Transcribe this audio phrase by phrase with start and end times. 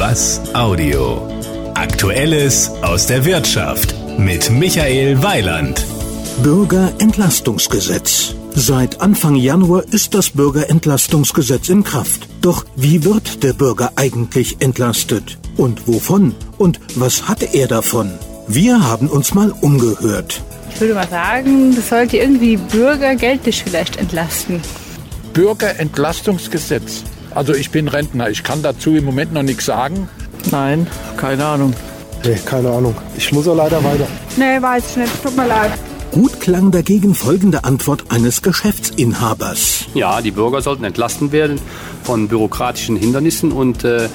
[0.00, 1.28] Was Audio?
[1.74, 5.84] Aktuelles aus der Wirtschaft mit Michael Weiland.
[6.42, 8.34] Bürgerentlastungsgesetz.
[8.54, 12.26] Seit Anfang Januar ist das Bürgerentlastungsgesetz in Kraft.
[12.40, 15.36] Doch wie wird der Bürger eigentlich entlastet?
[15.58, 16.34] Und wovon?
[16.56, 18.10] Und was hat er davon?
[18.48, 20.42] Wir haben uns mal umgehört.
[20.72, 24.62] Ich würde mal sagen, das sollte irgendwie Bürger geldlich vielleicht entlasten.
[25.34, 27.04] Bürgerentlastungsgesetz.
[27.34, 30.08] Also ich bin Rentner, ich kann dazu im Moment noch nichts sagen.
[30.50, 31.74] Nein, keine Ahnung.
[32.24, 32.94] Nee, keine Ahnung.
[33.16, 34.06] Ich muss ja leider weiter.
[34.36, 35.22] Nee, weiß ich nicht.
[35.22, 35.72] Tut mir leid.
[36.12, 39.86] Gut klang dagegen folgende Antwort eines Geschäftsinhabers.
[39.94, 41.60] Ja, die Bürger sollten entlasten werden
[42.02, 44.08] von bürokratischen Hindernissen und äh,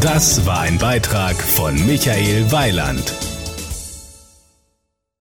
[0.00, 3.12] Das war ein Beitrag von Michael Weiland.